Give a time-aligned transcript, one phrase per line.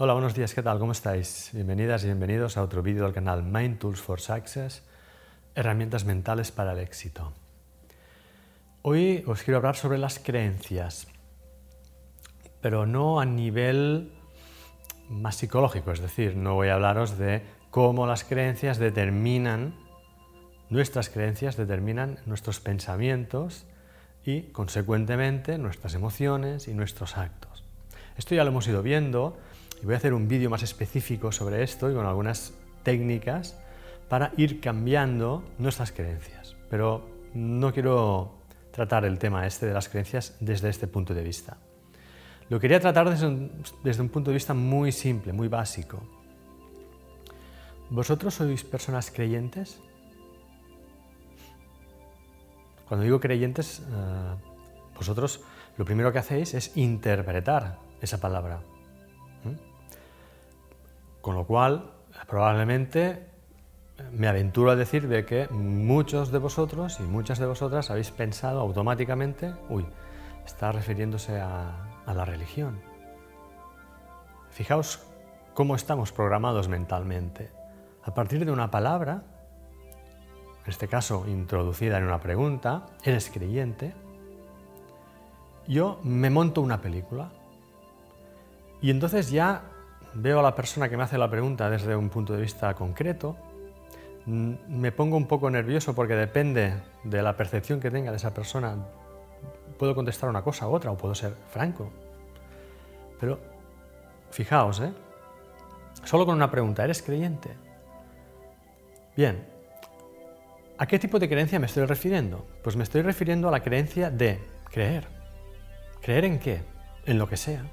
[0.00, 0.78] Hola, buenos días, ¿qué tal?
[0.78, 1.50] ¿Cómo estáis?
[1.52, 4.84] Bienvenidas y bienvenidos a otro vídeo del canal Mind Tools for Success,
[5.56, 7.32] herramientas mentales para el éxito.
[8.82, 11.08] Hoy os quiero hablar sobre las creencias,
[12.60, 14.12] pero no a nivel
[15.08, 17.42] más psicológico, es decir, no voy a hablaros de
[17.72, 19.74] cómo las creencias determinan,
[20.70, 23.66] nuestras creencias determinan nuestros pensamientos
[24.24, 27.64] y, consecuentemente, nuestras emociones y nuestros actos.
[28.16, 29.36] Esto ya lo hemos ido viendo
[29.80, 33.56] y voy a hacer un vídeo más específico sobre esto y con algunas técnicas
[34.08, 36.56] para ir cambiando nuestras creencias.
[36.70, 38.38] Pero no quiero
[38.72, 41.58] tratar el tema este de las creencias desde este punto de vista.
[42.48, 43.26] Lo quería tratar desde
[44.02, 46.00] un, punto de vista muy simple, muy básico.
[47.90, 49.80] ¿Vosotros sois personas creyentes?
[52.88, 54.34] Cuando digo creyentes, eh,
[54.96, 55.40] vosotros
[55.76, 58.60] lo primero que hacéis es interpretar esa palabra.
[61.28, 61.90] Con lo cual,
[62.26, 63.26] probablemente
[64.12, 68.60] me aventuro a decir de que muchos de vosotros y muchas de vosotras habéis pensado
[68.60, 69.84] automáticamente, uy,
[70.46, 72.80] está refiriéndose a, la religión.
[74.48, 75.04] Fijaos
[75.52, 77.50] cómo estamos programados mentalmente.
[78.04, 79.24] A partir de una palabra,
[80.64, 83.92] en este caso introducida en una pregunta, ¿eres creyente?
[85.66, 87.28] Yo me monto una película
[88.80, 89.74] y entonces ya
[90.14, 93.36] veo a la persona que me hace la pregunta desde un punto de vista concreto,
[94.26, 98.76] me pongo un poco nervioso porque depende de la percepción que tenga de esa persona,
[99.78, 101.90] puedo contestar una cosa u otra o puedo ser franco.
[103.18, 103.38] Pero
[104.30, 104.92] fijaos, ¿eh?
[106.04, 107.50] Solo con una pregunta, ¿eres creyente?
[109.16, 109.46] Bien,
[110.76, 112.46] ¿a qué tipo de creencia me estoy refiriendo?
[112.62, 114.38] Pues me estoy refiriendo a la creencia de
[114.70, 115.08] creer.
[116.02, 116.62] ¿Creer en qué?
[117.06, 117.64] En lo que sea.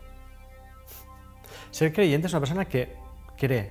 [1.75, 2.95] Ser creyente es una persona que
[3.37, 3.69] cree.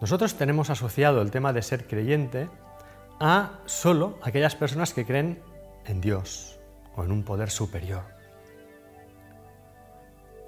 [0.00, 2.48] Nosotros tenemos asociado el tema de ser creyente
[3.20, 5.42] a solo aquellas personas que creen
[5.84, 6.58] en Dios
[6.96, 8.04] o en un poder superior.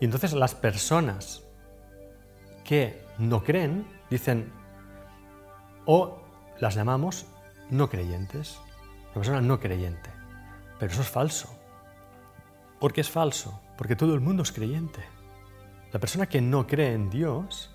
[0.01, 1.43] Y entonces las personas
[2.65, 4.51] que no creen dicen
[5.85, 6.23] o
[6.59, 7.27] las llamamos
[7.69, 8.59] no creyentes,
[9.09, 10.09] una persona no creyente.
[10.79, 11.55] Pero eso es falso.
[12.81, 13.61] ¿Por qué es falso?
[13.77, 15.05] Porque todo el mundo es creyente.
[15.95, 17.71] La persona que no cree en Dios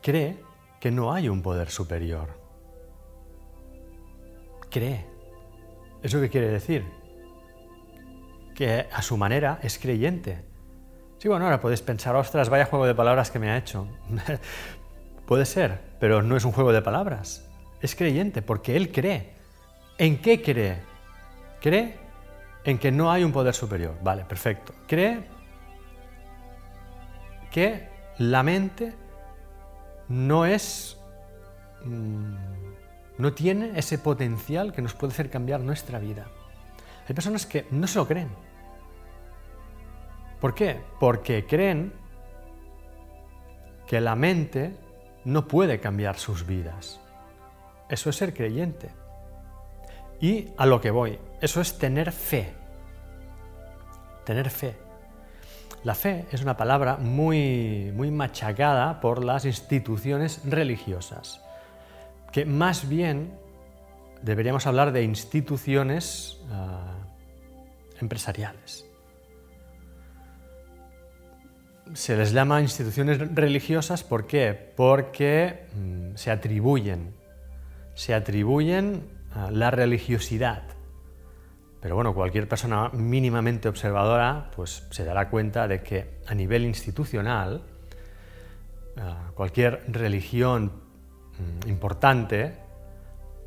[0.00, 0.42] cree
[0.80, 2.30] que no hay un poder superior.
[4.70, 5.04] Cree.
[6.02, 6.82] ¿Eso qué quiere decir?
[8.54, 10.46] Que a su manera es creyente.
[11.18, 13.86] Sí, bueno, ahora podéis pensar, ostras, vaya juego de palabras que me ha hecho.
[15.26, 17.46] Puede ser, pero no es un juego de palabras.
[17.82, 19.34] Es creyente porque él cree.
[19.98, 20.78] ¿En qué cree?
[21.60, 21.98] Cree
[22.64, 23.94] en que no hay un poder superior.
[24.02, 24.72] Vale, perfecto.
[24.88, 25.33] Cree
[27.54, 27.86] que
[28.18, 28.96] la mente
[30.08, 30.98] no es
[31.84, 32.34] mm,
[33.18, 36.26] no tiene ese potencial que nos puede hacer cambiar nuestra vida.
[37.08, 38.30] Hay personas que no se lo creen.
[40.40, 40.80] ¿Por qué?
[40.98, 41.92] Porque creen
[43.86, 44.74] que la mente
[45.24, 47.00] no puede cambiar sus vidas.
[47.88, 48.90] Eso es ser creyente.
[50.20, 52.52] Y a lo que voy, eso es tener fe.
[54.24, 54.83] Tener fe.
[55.84, 61.42] La fe es una palabra muy, muy machacada por las instituciones religiosas,
[62.32, 63.38] que más bien
[64.22, 66.96] deberíamos hablar de instituciones ah,
[68.00, 68.86] empresariales.
[71.92, 74.72] Se les llama instituciones religiosas ¿por qué?
[74.74, 77.14] Porque mm, se atribuyen,
[77.92, 79.02] se atribuyen
[79.50, 80.73] la religiosidad
[81.84, 87.60] pero bueno, cualquier persona mínimamente observadora pues, se dará cuenta de que a nivel institucional,
[88.96, 89.00] eh,
[89.34, 90.72] cualquier religión
[91.64, 92.54] mm, importante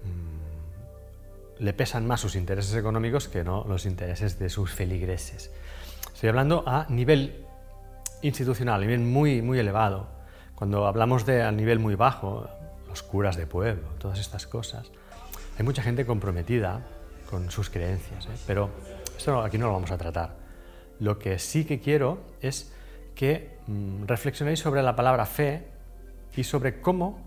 [0.04, 5.50] mm, le pesan más sus intereses económicos que no los intereses de sus feligreses.
[6.14, 7.44] Estoy hablando a nivel
[8.22, 10.10] institucional, a nivel muy, muy elevado.
[10.54, 12.48] Cuando hablamos de a nivel muy bajo,
[12.88, 14.92] los curas de pueblo, todas estas cosas,
[15.58, 16.86] hay mucha gente comprometida
[17.30, 18.26] con sus creencias.
[18.26, 18.38] ¿eh?
[18.46, 18.70] Pero
[19.18, 20.36] esto aquí no lo vamos a tratar.
[21.00, 22.74] Lo que sí que quiero es
[23.16, 25.68] que mm, reflexionéis sobre la palabra fe
[26.36, 27.20] y sobre cómo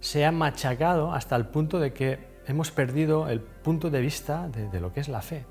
[0.00, 4.68] se ha machacado hasta el punto de que hemos perdido el punto de vista de,
[4.68, 5.44] de lo que es la fe.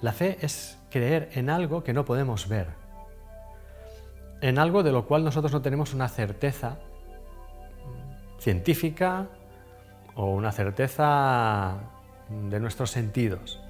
[0.00, 2.68] La fe es creer en algo que no podemos ver,
[4.40, 6.78] en algo de lo cual nosotros no tenemos una certeza
[8.38, 9.28] científica
[10.14, 11.93] o una certeza
[12.28, 13.60] de nuestros sentidos.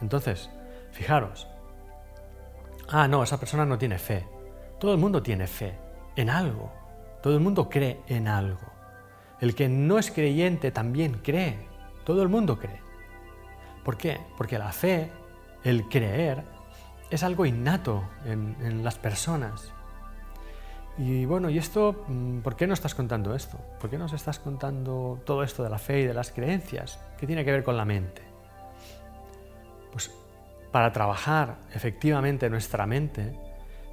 [0.00, 0.50] Entonces,
[0.92, 1.46] fijaros,
[2.88, 4.26] ah, no, esa persona no tiene fe.
[4.78, 5.74] Todo el mundo tiene fe
[6.16, 6.72] en algo.
[7.22, 8.66] Todo el mundo cree en algo.
[9.40, 11.58] El que no es creyente también cree.
[12.04, 12.80] Todo el mundo cree.
[13.84, 14.20] ¿Por qué?
[14.36, 15.10] Porque la fe,
[15.64, 16.44] el creer,
[17.10, 19.72] es algo innato en, las personas.
[20.98, 22.04] Y bueno, ¿y esto?
[22.08, 23.58] Mm, ¿Por qué no estás contando esto?
[23.80, 27.00] ¿Por qué nos estás contando todo esto de la fe y de las creencias?
[27.18, 28.22] ¿Qué tiene que ver con la mente?
[29.92, 30.10] Pues
[30.70, 33.38] para trabajar efectivamente nuestra mente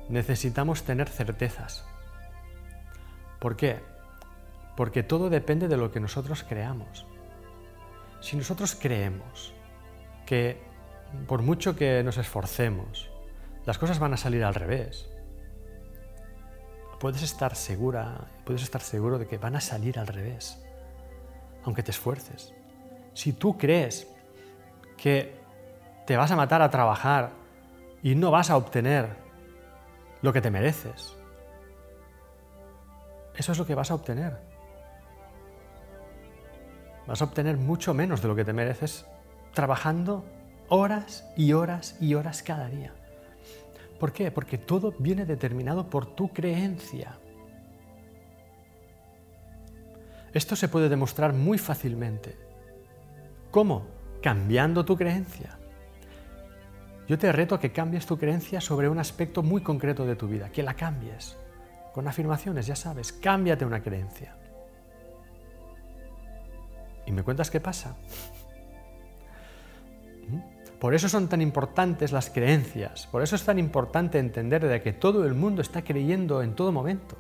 [0.10, 1.86] necesitamos tener certezas.
[3.40, 3.80] ¿Por qué?
[4.76, 7.06] Porque todo depende de lo que nosotros creamos.
[8.20, 9.54] Si nosotros creemos
[10.26, 10.62] que
[11.28, 13.10] por mucho que nos esforcemos,
[13.66, 15.10] las cosas van a salir al revés,
[17.00, 20.64] puedes estar segura, puedes estar seguro de que van a salir al revés,
[21.64, 22.54] aunque te esfuerces.
[23.14, 24.08] Si tú crees
[24.98, 25.40] que
[26.06, 27.32] te vas a matar a trabajar
[28.02, 29.16] y no vas a obtener
[30.22, 31.16] lo que te mereces,
[33.36, 34.38] eso es lo que vas a obtener.
[37.06, 39.06] Vas a obtener mucho menos de lo que te mereces
[39.54, 40.26] trabajando
[40.70, 42.94] horas y horas y horas cada día.
[44.00, 44.32] ¿Por qué?
[44.32, 47.18] Porque todo viene determinado por tu creencia.
[50.34, 52.38] Esto se puede demostrar muy fácilmente.
[53.50, 53.88] ¿Cómo?
[54.22, 55.58] Cambiando tu creencia.
[57.08, 60.28] Yo te reto a que cambies tu creencia sobre un aspecto muy concreto de tu
[60.28, 61.38] vida, que la cambies.
[61.94, 64.36] Con afirmaciones, ya sabes, cámbiate una creencia.
[67.06, 67.96] ¿Y me cuentas qué pasa?
[70.80, 74.94] Por eso son tan importantes las creencias, por eso es tan importante entender de que
[74.94, 77.18] todo el mundo está creyendo en todo momento.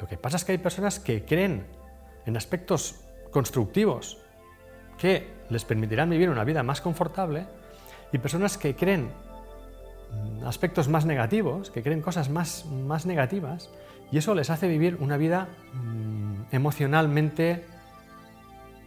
[0.00, 1.66] Lo que pasa es que hay personas que creen
[2.24, 3.00] en aspectos
[3.30, 4.18] constructivos
[4.96, 7.46] que les permitirán vivir una vida más confortable
[8.12, 9.10] y personas que creen
[10.46, 13.70] aspectos más negativos, que creen cosas más, más negativas,
[14.10, 17.64] y eso les hace vivir una vida mm, emocionalmente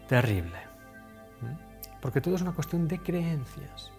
[0.07, 0.66] terrible.
[2.01, 3.91] Porque todo es una cuestión de creencias.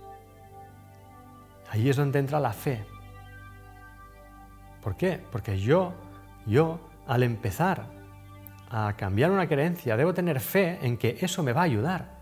[1.70, 2.84] Ahí es donde entra la fe.
[4.82, 5.20] ¿Por qué?
[5.30, 5.92] Porque yo,
[6.46, 7.86] yo, al empezar
[8.70, 12.18] a cambiar una creencia, debo tener fe en que eso me va a ayudar.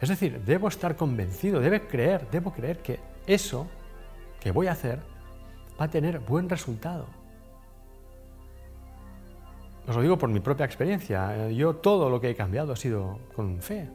[0.00, 3.68] Es decir, debo estar convencido, debo creer, debo creer que eso
[4.40, 5.00] que voy a hacer
[5.80, 7.06] va a tener buen resultado.
[9.86, 11.48] Os lo digo por mi propia experiencia.
[11.50, 13.88] Yo todo lo que he cambiado ha sido con fe.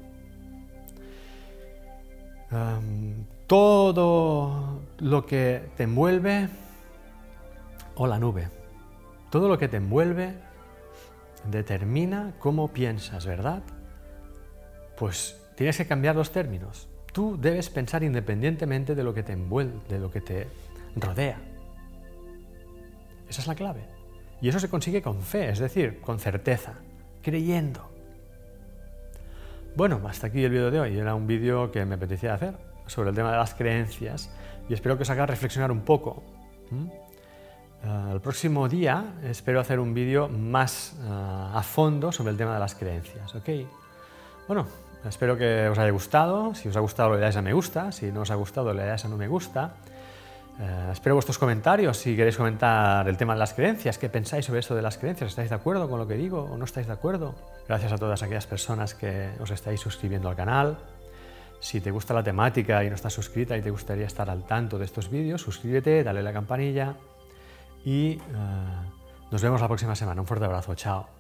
[3.48, 6.50] Todo lo que te envuelve,
[7.96, 8.50] o la nube,
[9.30, 10.34] todo lo que te envuelve
[11.50, 13.64] determina cómo piensas, ¿verdad?
[14.98, 16.88] Pues tienes que cambiar los términos.
[17.12, 20.48] Tú debes pensar independientemente de lo que te envuelve, de lo que te
[20.96, 21.40] rodea.
[23.30, 23.86] Esa es la clave.
[24.42, 26.74] Y eso se consigue con fe, es decir, con certeza,
[27.22, 27.87] creyendo.
[29.78, 30.98] Bueno, hasta aquí el vídeo de hoy.
[30.98, 32.56] Era un vídeo que me apetecía hacer
[32.88, 34.32] sobre el tema de las creencias
[34.68, 36.24] y espero que os haga reflexionar un poco.
[37.84, 42.56] Eh, el próximo día espero hacer un vídeo más eh, a fondo sobre el tema
[42.56, 43.36] de las creencias.
[43.36, 43.50] ¿ok?
[44.48, 44.66] Bueno,
[45.08, 46.56] Espero que os haya gustado.
[46.56, 47.92] Si os ha gustado, le dais a me gusta.
[47.92, 49.76] Si no os ha gustado, le dais a no me gusta.
[50.60, 53.98] Eh, espero vuestros comentarios si queréis comentar el tema de las creencias.
[53.98, 55.30] ¿Qué pensáis sobre esto de las creencias?
[55.30, 57.36] ¿Estáis de acuerdo con lo que digo o no estáis de acuerdo?
[57.68, 60.78] Gracias a todas aquellas personas que os estáis suscribiendo al canal.
[61.60, 64.78] Si te gusta la temática y no estás suscrita y te gustaría estar al tanto
[64.78, 66.96] de estos vídeos, suscríbete, dale a la campanilla
[67.84, 68.20] y eh,
[69.32, 70.22] nos vemos la próxima semana.
[70.22, 70.74] Un fuerte abrazo.
[70.76, 71.17] Chao.